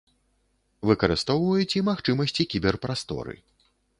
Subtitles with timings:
[0.89, 3.35] Выкарыстоўваюць і магчымасці кібер-прасторы.